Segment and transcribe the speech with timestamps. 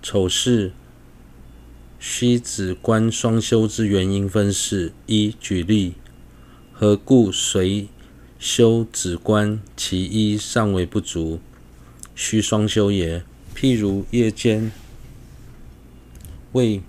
[0.00, 0.72] 丑事
[1.98, 5.94] 须止观双修之原因分四：一、举例，
[6.72, 7.88] 何故随
[8.38, 11.40] 修止观，其一尚为不足，
[12.14, 13.24] 须双修也？
[13.56, 14.70] 譬如夜间
[16.52, 16.80] 为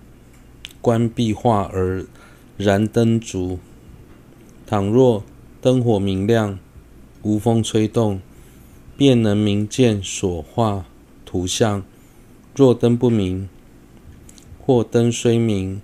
[0.80, 2.06] 观壁画而
[2.56, 3.58] 燃灯烛，
[4.64, 5.24] 倘若
[5.60, 6.60] 灯火明亮，
[7.22, 8.22] 无风吹动，
[8.96, 10.86] 便能明见所画
[11.26, 11.82] 图像；
[12.54, 13.48] 若灯不明，
[14.58, 15.80] 或灯虽明，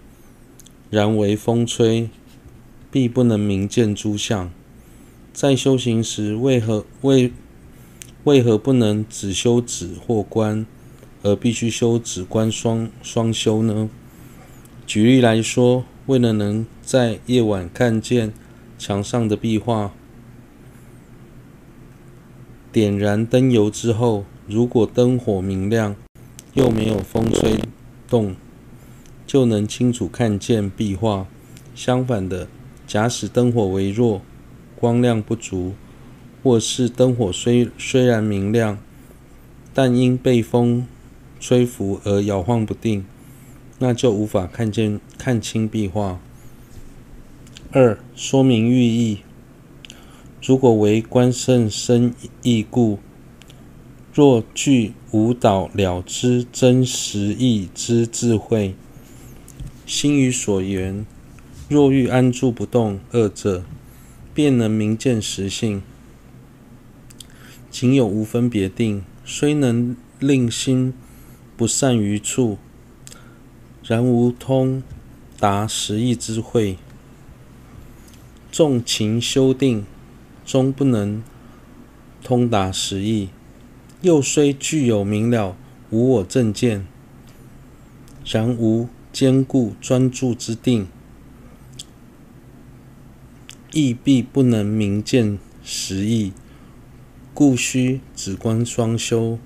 [0.91, 2.11] 然为风吹，
[2.91, 4.51] 必不能明见诸相。
[5.33, 7.33] 在修行时，为何为
[8.25, 10.67] 为何不能只修止或观，
[11.23, 13.89] 而必须修止观双双修呢？
[14.87, 18.33] 举例来说，为了能在夜晚看见
[18.79, 19.93] 墙上的壁画，
[22.73, 25.97] 点燃灯油之后，如果灯火明亮，
[26.57, 27.59] 又没有风吹
[28.09, 28.35] 动，
[29.27, 31.27] 就能清楚看见壁画。
[31.75, 32.49] 相反的，
[32.87, 34.23] 假使灯火微弱，
[34.75, 35.75] 光亮不足，
[36.43, 38.79] 或是灯火虽虽然明亮，
[39.75, 40.87] 但因被风
[41.39, 43.05] 吹拂而摇晃不定，
[43.79, 46.19] 那就无法看见看清壁画。
[47.71, 49.19] 二、说明寓意。
[50.43, 52.99] 如果为观甚深意故，
[54.17, 58.75] 若具无导了知真实义之智慧，
[59.85, 61.05] 心与所缘，
[61.69, 63.63] 若欲安住不动二者，
[64.33, 65.83] 便能明见实性。
[67.71, 70.95] 仅有无分别定，虽能令心
[71.55, 72.57] 不散于处，
[73.85, 74.83] 然无通
[75.39, 76.79] 达实义之慧。
[78.51, 79.85] 纵勤修定，
[80.47, 81.23] 终不能
[82.25, 83.29] 通达实义；
[84.03, 85.57] 又虽具有明了
[85.91, 86.87] 无我正见，
[88.25, 90.87] 然无坚固专注之定，
[93.73, 96.33] 亦必不能明见实义。
[97.33, 99.39] 故须止观双修。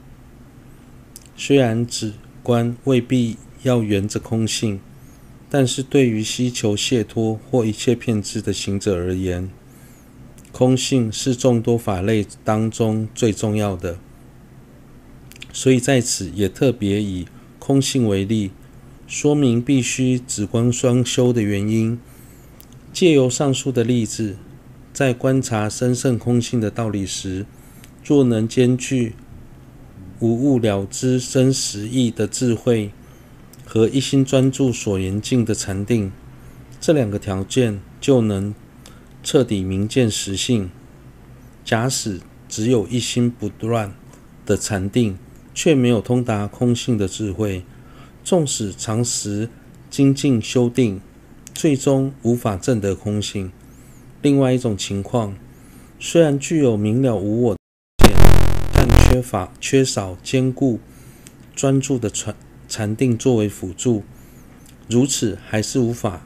[1.36, 4.78] 虽然止观未必要缘着空性，
[5.48, 9.50] 但是对于希求解脱或一切遍知的行者而言，
[10.52, 13.98] 空性是众多法类当中最重要的。
[15.52, 17.26] 所以在此也特别以
[17.58, 18.50] 空性为例，
[19.06, 21.98] 说明必须止观双修的原因。
[22.92, 24.36] 借由上述的例子，
[24.92, 27.46] 在观察深圣空性的道理时，
[28.04, 29.14] 若能兼具
[30.18, 32.90] 无物了知真实义的智慧
[33.64, 36.10] 和一心专注所缘境的禅定，
[36.80, 38.54] 这两个条件就能
[39.22, 40.70] 彻底明见实性。
[41.64, 43.94] 假使只有一心不乱
[44.44, 45.16] 的禅定，
[45.62, 47.66] 却没有通达空性的智慧，
[48.24, 49.50] 纵使常时
[49.90, 51.02] 精进修定，
[51.52, 53.52] 最终无法证得空性。
[54.22, 55.36] 另外一种情况，
[55.98, 57.56] 虽然具有明了无我。
[58.72, 60.80] 但缺乏缺少坚固
[61.54, 62.34] 专注的禅
[62.66, 64.02] 禅定作为辅助，
[64.88, 66.22] 如此还是无法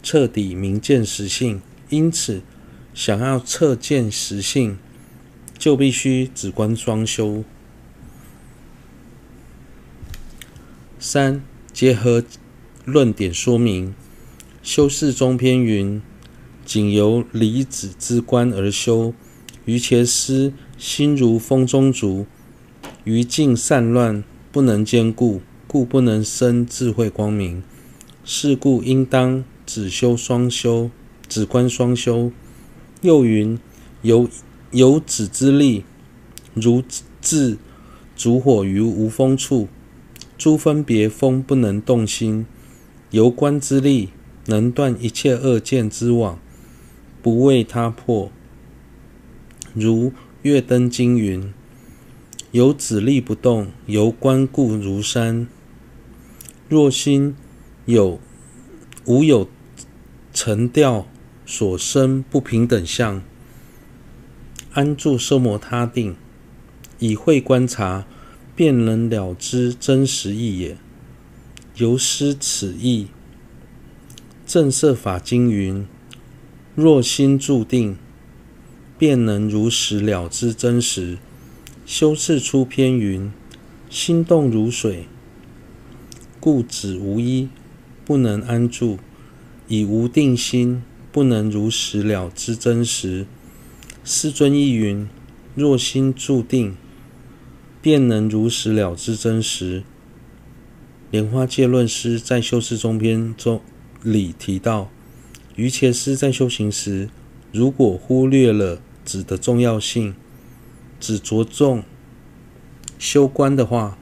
[0.00, 1.60] 彻底明见实性。
[1.88, 2.42] 因此，
[2.94, 4.78] 想要彻见实性，
[5.58, 7.42] 就必须止观双修。
[11.02, 12.22] 三、结合
[12.84, 13.94] 论点说明，
[14.62, 16.02] 修四中篇云：
[16.66, 19.14] 仅由离子之观而修，
[19.64, 20.52] 于前思。
[20.76, 22.24] 心如风中烛，
[23.04, 27.62] 于境散乱，不能兼顾，故不能生智慧光明。
[28.24, 30.90] 是故应当止修双修，
[31.28, 32.32] 止观双修。
[33.02, 33.58] 又云：
[34.00, 34.26] 有
[34.70, 35.84] 有子之力，
[36.54, 36.82] 如
[37.20, 37.58] 置
[38.16, 39.68] 烛火于无风处，
[40.40, 42.46] 诸分别风不能动心；
[43.10, 44.08] 由观之力，
[44.46, 46.38] 能断一切恶见之网，
[47.20, 48.32] 不为他破。
[49.74, 51.52] 如月灯经云
[52.52, 55.46] ：“有子力不动，由观故如山。
[56.70, 57.36] 若心
[57.84, 58.18] 有
[59.04, 59.46] 无有
[60.32, 61.06] 沉掉
[61.44, 63.22] 所生不平等相，
[64.72, 66.16] 安住奢摩他定，
[66.98, 68.06] 以会观察，
[68.60, 70.76] 便能了知真实义也。
[71.76, 73.06] 由师此义，
[74.46, 75.86] 正摄法经云：
[76.74, 77.96] 若心注定。”
[78.98, 81.16] 便能如实了知真实。
[81.86, 83.32] 修次出篇云：
[83.88, 85.06] 心动如水，
[86.38, 87.48] 故止无依，
[88.04, 88.98] 不能安住；
[89.68, 93.24] 以无定心，不能如实了知真实。
[94.04, 95.08] 师尊亦云：
[95.54, 96.76] 若心注定，
[97.82, 99.82] 便能如实了知真实。
[101.10, 103.60] 莲花戒论师在修士中篇中
[104.02, 104.90] 里提到，
[105.56, 107.08] 瑜伽师在修行时，
[107.52, 110.14] 如果忽略了止的重要性，
[111.00, 111.82] 只着重
[112.98, 113.98] 修观的话，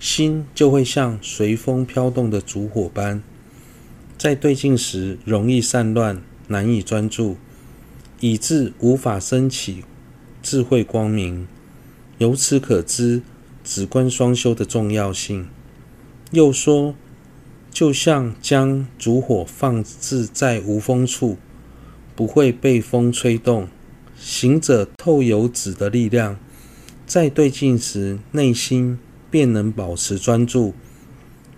[0.00, 3.22] 心就会像随风飘动的烛火般，
[4.18, 7.36] 在对境时容易散乱，难以专注，
[8.18, 9.84] 以致无法升起
[10.42, 11.46] 智慧光明。
[12.22, 13.20] 由此可知，
[13.64, 15.48] 止观双修的重要性。
[16.30, 16.94] 又说，
[17.72, 21.36] 就像将烛火放置在无风处，
[22.14, 23.66] 不会被风吹动，
[24.16, 26.38] 行者透由止的力量，
[27.08, 28.98] 在对境时内心。
[29.32, 30.74] 便能保持专注，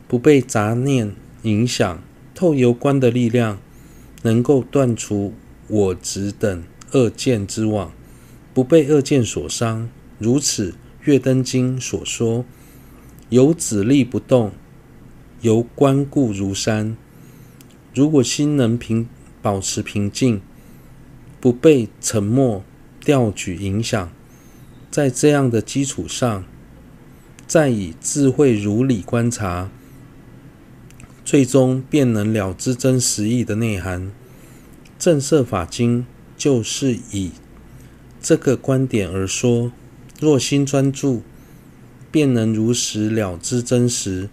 [0.06, 1.12] 不被杂念
[1.42, 2.00] 影响。
[2.32, 3.58] 透由观的力量，
[4.22, 5.34] 能够断除
[5.66, 6.62] 我执等
[6.92, 7.90] 恶见之网，
[8.54, 9.90] 不被恶见所伤。
[10.24, 10.70] 如此，
[11.02, 12.46] 《月灯经》所说
[13.28, 14.52] ：“由子力不动，
[15.42, 16.96] 由观故如山。”
[17.94, 19.06] 如果心能平
[19.42, 20.40] 保持平静，
[21.42, 22.64] 不被沉默
[23.00, 24.10] 调举影响，
[24.90, 26.44] 在这样的基础上。
[27.46, 29.70] 再以智慧如理观察，
[31.22, 34.10] 最终便能了知真实义的内涵。
[34.98, 36.06] 正色法经
[36.38, 37.32] 就是以
[38.22, 39.70] 这个观点而说：
[40.20, 41.22] 若心专注，
[42.10, 44.28] 便能如实了知真实。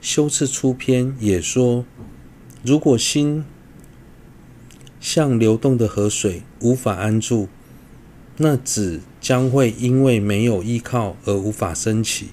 [0.00, 1.84] 修次出篇也说：
[2.64, 3.44] 如果心
[5.00, 7.48] 像流动的河水，无法安住。
[8.36, 12.28] 那止将会因为没有依靠而无法升起。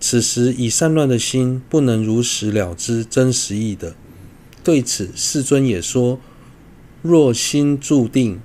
[0.00, 3.94] 此时已散乱的心不能如实了知真实义的。
[4.64, 6.18] 对此，世尊也说：
[7.02, 8.40] 若心注定，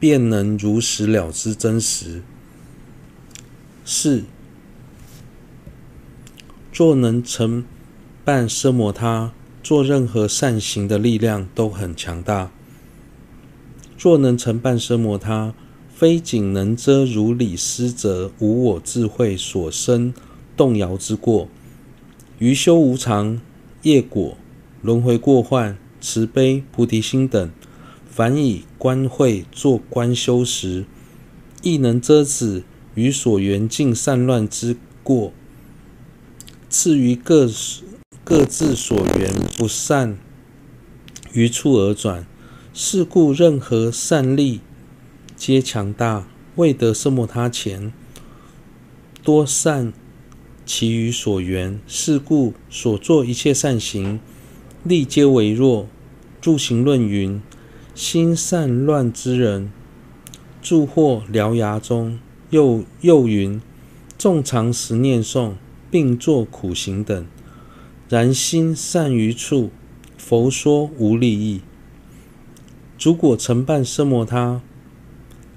[0.00, 2.22] 便能如实了知真实。
[3.84, 4.24] 四，
[6.72, 7.64] 若能成
[8.24, 9.32] 办奢摩他，
[9.62, 12.50] 做任何善行的力量都很强大。
[13.98, 15.52] 若能成办奢摩他，
[15.94, 20.14] 非仅能遮如理思则无我智慧所生
[20.56, 21.46] 动摇之过，
[22.38, 23.38] 于修无常、
[23.82, 24.38] 业果、
[24.80, 27.50] 轮回过患、慈悲、菩提心等，
[28.10, 30.84] 凡以官慧作官修时，
[31.62, 32.64] 亦能遮止
[32.94, 35.32] 于所缘境散乱之过。
[36.68, 37.48] 次于各
[38.24, 40.18] 各自所缘不善
[41.32, 42.26] 于处而转。
[42.72, 44.60] 是故，任何善力
[45.36, 46.26] 皆强大。
[46.56, 47.92] 未得奢摩他前，
[49.22, 49.92] 多善
[50.66, 51.80] 其余所缘。
[51.86, 54.20] 是故，所作一切善行，
[54.84, 55.88] 力皆微弱。
[56.42, 57.40] 入行论云：
[57.94, 59.70] 心善乱之人，
[60.62, 62.18] 住或獠牙中。
[62.50, 63.60] 又又云：
[64.18, 65.52] 众常时念诵，
[65.88, 67.26] 并作苦行等。
[68.08, 69.70] 然心善于处，
[70.18, 71.60] 佛说无利益。
[73.00, 74.60] 如果承办奢摩他，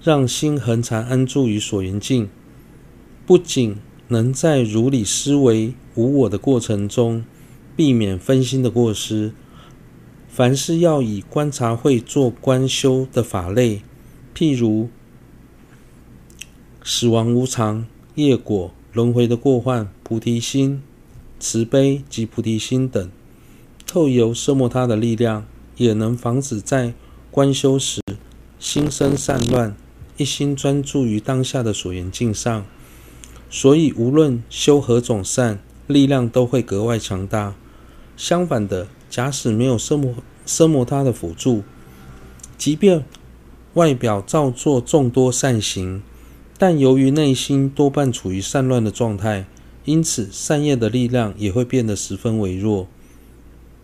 [0.03, 2.29] 让心恒常安住于所缘境，
[3.25, 3.77] 不仅
[4.09, 7.25] 能在如理思维无我的过程中
[7.75, 9.33] 避免分心的过失，
[10.35, 13.83] 凡是要以观察会做观修的法类，
[14.33, 14.89] 譬如
[16.83, 17.85] 死亡无常、
[18.15, 20.81] 业果、轮回的过患、菩提心、
[21.39, 23.11] 慈悲及菩提心等，
[23.85, 25.45] 透由奢摩他的力量，
[25.77, 26.95] 也能防止在
[27.29, 28.01] 观修时，
[28.57, 29.75] 心生散乱，
[30.17, 32.65] 一心专注于当下的所缘境上，
[33.51, 37.53] 所以无论修何种善，力量都会格外强大。
[38.17, 41.61] 相反的，假使没有奢摩奢摩他的辅助，
[42.57, 43.05] 即便
[43.75, 46.01] 外表造作众多善行，
[46.57, 49.45] 但由于内心多半处于散乱的状态，
[49.85, 52.87] 因此善业的力量也会变得十分微弱。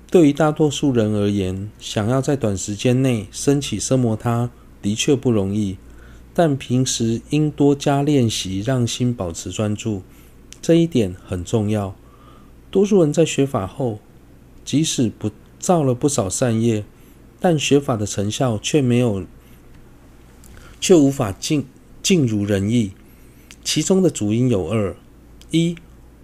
[0.09, 4.49] 对于大多数人而言，想要在短时间内升起奢摩他
[4.81, 5.77] 的确不容易，
[6.33, 10.01] 但平时应多加练习，让心保持专注，
[10.59, 11.93] 这一点很重要。
[12.71, 13.99] 多数人在学法后，
[14.69, 16.85] 即使不造了不少善业，
[17.39, 19.25] 但学法的成效却没有，
[20.79, 21.65] 却无法尽
[22.03, 22.91] 尽如人意。
[23.63, 24.95] 其中的主因有二：
[25.49, 25.75] 一，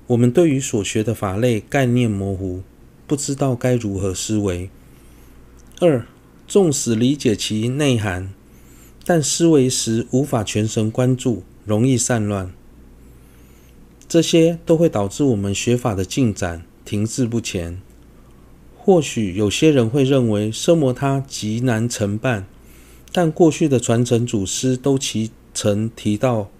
[0.06, 2.62] 我们对于所学的法类概念模糊。
[3.08, 4.70] 不知道该如何思维。
[5.80, 6.06] 二，
[6.48, 8.32] 纵使理解其内涵，
[9.04, 12.54] 但思维时无法全神贯注，容易散乱。
[14.08, 17.82] 这些都会导致我们学法的进展停滞不前。
[18.86, 22.46] 或许有些人会认为奢摩他极难承办，
[23.12, 26.51] 但过去的传承祖师都其曾提到，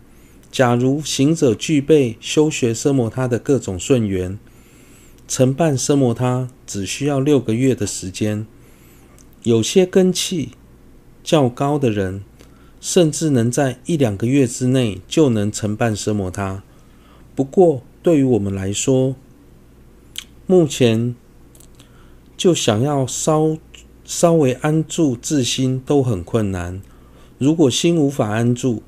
[0.51, 4.39] 假如行者具备修学奢摩他的各种顺缘，
[5.27, 8.48] 承办奢摩他只需要六个月的时间。
[9.44, 10.53] 有些根气
[11.24, 12.24] 较高的人，
[12.82, 16.63] 甚至能在一两个月之内就能承办奢摩他。
[17.36, 19.15] 不过，对于我们来说，
[20.48, 21.13] 目前
[22.38, 23.58] 就想要稍
[24.04, 26.82] 稍微安住自心都很困难。
[27.38, 28.84] 如果心无法安住，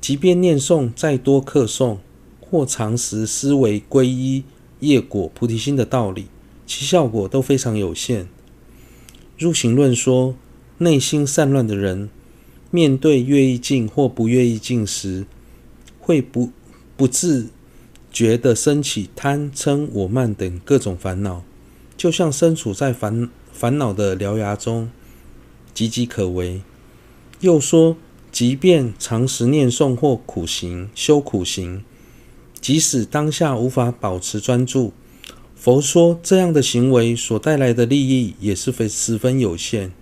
[0.00, 1.98] 即便念诵再多课诵，
[2.40, 4.44] 或常时思维皈依
[4.80, 6.26] 业果菩提心的道理，
[6.66, 8.28] 其效果都非常有限。
[9.38, 10.34] 入行论说，
[10.78, 12.10] 内心散乱的人，
[12.70, 15.26] 面对愿意境或不愿意境时，
[15.98, 16.50] 会不
[16.96, 17.48] 不自
[18.12, 21.42] 觉地升起贪嗔我慢等各种烦恼，
[21.96, 24.90] 就像身处在烦烦恼的獠牙中，
[25.74, 26.62] 岌岌可危。
[27.40, 27.96] 又说，
[28.32, 31.84] 即便常时念诵或苦行修苦行，
[32.60, 34.92] 即使当下无法保持专注，
[35.54, 39.92] 佛说这样的行为所带来的利益也是非十分有限。